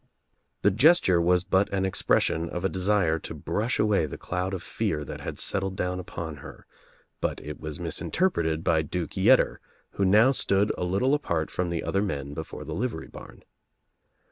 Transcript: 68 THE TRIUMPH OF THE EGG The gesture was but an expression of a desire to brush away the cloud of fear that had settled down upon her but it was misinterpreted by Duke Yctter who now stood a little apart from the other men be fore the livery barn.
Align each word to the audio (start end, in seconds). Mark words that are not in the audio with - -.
68 0.01 0.07
THE 0.07 0.07
TRIUMPH 0.07 0.35
OF 0.35 0.61
THE 0.61 0.67
EGG 0.67 0.73
The 0.73 0.79
gesture 0.81 1.21
was 1.21 1.43
but 1.43 1.69
an 1.71 1.85
expression 1.85 2.49
of 2.49 2.65
a 2.65 2.69
desire 2.69 3.19
to 3.19 3.33
brush 3.35 3.77
away 3.77 4.05
the 4.07 4.17
cloud 4.17 4.55
of 4.55 4.63
fear 4.63 5.05
that 5.05 5.21
had 5.21 5.37
settled 5.39 5.75
down 5.75 5.99
upon 5.99 6.37
her 6.37 6.65
but 7.19 7.39
it 7.41 7.59
was 7.59 7.79
misinterpreted 7.79 8.63
by 8.63 8.81
Duke 8.81 9.11
Yctter 9.11 9.57
who 9.91 10.05
now 10.05 10.31
stood 10.31 10.71
a 10.75 10.83
little 10.85 11.13
apart 11.13 11.51
from 11.51 11.69
the 11.69 11.83
other 11.83 12.01
men 12.01 12.33
be 12.33 12.43
fore 12.43 12.63
the 12.65 12.73
livery 12.73 13.09
barn. 13.09 13.43